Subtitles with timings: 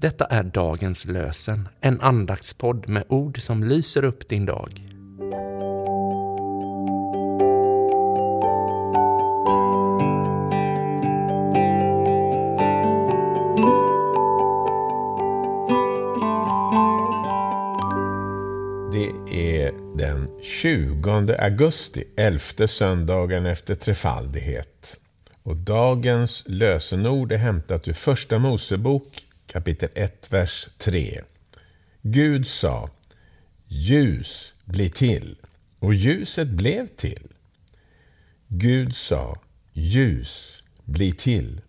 [0.00, 4.88] Detta är dagens lösen, en andaktspodd med ord som lyser upp din dag.
[18.92, 24.96] Det är den 20 augusti, elfte söndagen efter trefaldighet.
[25.42, 31.22] Och dagens lösenord är hämtat ur Första Mosebok kapitel 1, vers 3.
[32.02, 32.90] Gud sa,
[33.66, 35.36] ljus bli till,
[35.78, 37.28] och ljuset blev till.
[38.48, 39.40] Gud sa,
[39.72, 41.60] ljus bli till,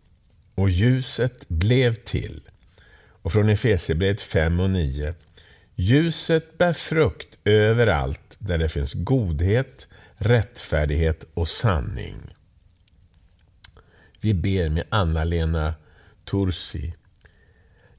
[0.55, 2.41] och ljuset blev till.
[3.21, 5.13] Och från Efesierbrevet 5 och 9.
[5.75, 12.17] Ljuset bär frukt överallt där det finns godhet, rättfärdighet och sanning.
[14.19, 15.73] Vi ber med Anna-Lena
[16.25, 16.93] Tursi.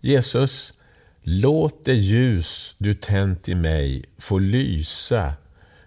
[0.05, 0.74] Jesus,
[1.23, 5.34] låt det ljus du tänt i mig få lysa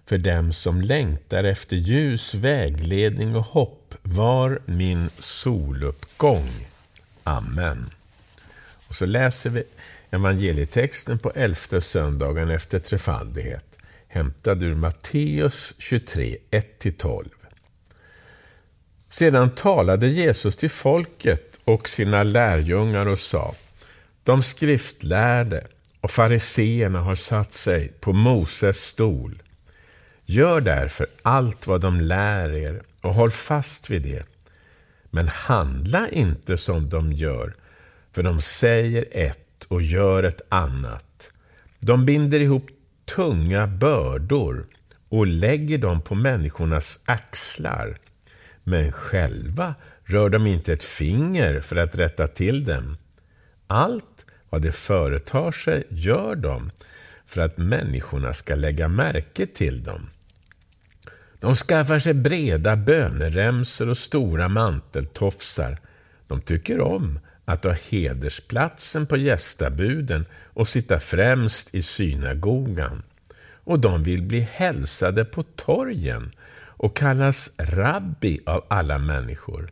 [0.05, 6.67] för dem som längtar efter ljus, vägledning och hopp var min soluppgång.
[7.23, 7.89] Amen.
[8.87, 9.63] Och så läser vi
[10.11, 17.29] evangelietexten på elfte söndagen efter trefaldighet, hämtad ur Matteus 23, 1-12.
[19.09, 23.55] Sedan talade Jesus till folket och sina lärjungar och sa
[24.25, 25.67] de skriftlärde
[26.01, 29.41] och fariseerna har satt sig på Moses stol.
[30.25, 34.25] Gör därför allt vad de lär er och håll fast vid det.
[35.09, 37.55] Men handla inte som de gör,
[38.11, 41.31] för de säger ett och gör ett annat.
[41.79, 42.67] De binder ihop
[43.15, 44.67] tunga bördor
[45.09, 47.97] och lägger dem på människornas axlar
[48.67, 52.97] men själva rör de inte ett finger för att rätta till dem.
[53.67, 54.14] Allt
[54.49, 56.71] vad de företar sig gör de
[57.25, 60.09] för att människorna ska lägga märke till dem.
[61.39, 65.77] De skaffar sig breda böneremsor och stora manteltofsar.
[66.27, 73.03] De tycker om att ha hedersplatsen på gästabuden och sitta främst i synagogan.
[73.63, 76.31] Och de vill bli hälsade på torgen
[76.77, 79.71] och kallas rabbi av alla människor.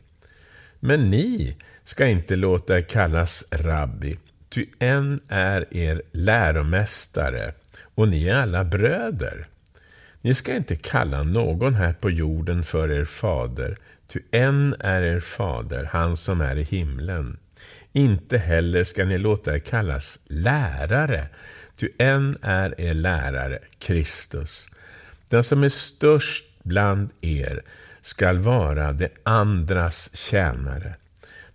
[0.80, 4.18] Men ni ska inte låta er kallas rabbi,
[4.54, 7.54] ty en är er läromästare
[7.96, 9.48] och ni är alla bröder.
[10.22, 13.78] Ni ska inte kalla någon här på jorden för er fader,
[14.08, 17.38] ty en är er fader, han som är i himlen.
[17.92, 21.28] Inte heller ska ni låta er kallas lärare,
[21.76, 24.70] ty en är er lärare, Kristus.
[25.30, 27.62] Den som är störst bland er
[28.02, 30.94] skall vara det andras tjänare.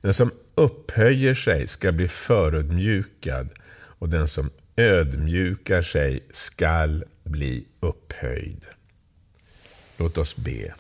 [0.01, 8.67] Den som upphöjer sig ska bli förödmjukad och den som ödmjukar sig skall bli upphöjd.
[9.97, 10.75] Låt oss be.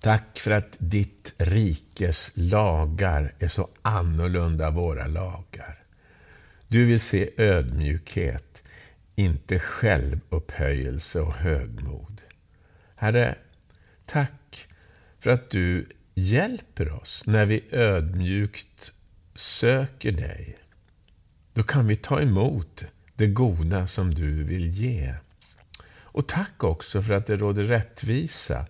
[0.00, 5.84] Tack för att ditt rikes lagar är så annorlunda våra lagar.
[6.68, 8.62] Du vill se ödmjukhet,
[9.14, 12.22] inte självupphöjelse och högmod.
[12.96, 13.34] Herre,
[14.06, 14.68] tack
[15.20, 18.92] för att du hjälper oss när vi ödmjukt
[19.34, 20.58] söker dig.
[21.52, 22.84] Då kan vi ta emot
[23.14, 25.14] det goda som du vill ge.
[25.88, 28.66] Och tack också för att det råder rättvisa.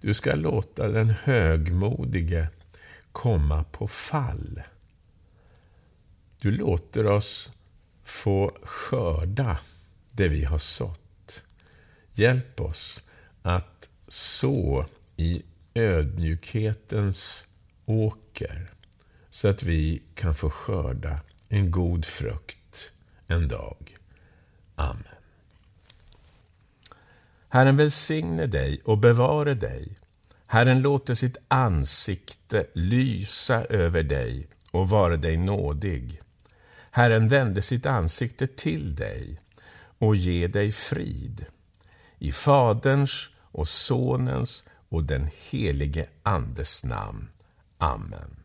[0.00, 2.48] Du ska låta den högmodige
[3.12, 4.62] komma på fall.
[6.38, 7.50] Du låter oss
[8.04, 9.58] få skörda
[10.10, 11.42] det vi har sått.
[12.12, 13.02] Hjälp oss
[13.42, 15.42] att så i
[15.74, 17.46] ödmjukhetens
[17.84, 18.70] åker
[19.30, 22.92] så att vi kan få skörda en god frukt
[23.26, 23.98] en dag.
[24.74, 25.04] Amen.
[27.48, 29.96] Herren välsigne dig och bevare dig.
[30.46, 36.20] Herren låter sitt ansikte lysa över dig och vara dig nådig.
[36.90, 39.40] Herren vände sitt ansikte till dig
[39.98, 41.46] och ge dig frid.
[42.18, 47.28] I Faderns och Sonens och den helige Andes namn.
[47.78, 48.36] Amen.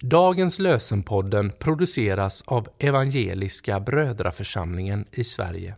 [0.00, 5.76] Dagens lösenpodden produceras av Evangeliska Brödraförsamlingen i Sverige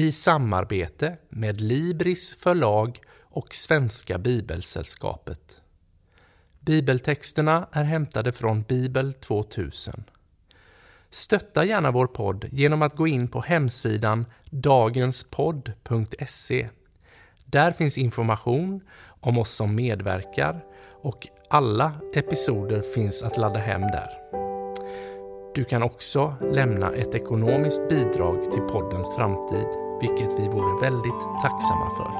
[0.00, 5.60] i samarbete med Libris förlag och Svenska Bibelsällskapet.
[6.60, 10.04] Bibeltexterna är hämtade från Bibel 2000.
[11.10, 16.68] Stötta gärna vår podd genom att gå in på hemsidan dagenspodd.se.
[17.44, 18.80] Där finns information
[19.20, 20.64] om oss som medverkar
[21.02, 24.10] och alla episoder finns att ladda hem där.
[25.54, 31.90] Du kan också lämna ett ekonomiskt bidrag till poddens framtid, vilket vi vore väldigt tacksamma
[31.90, 32.10] för.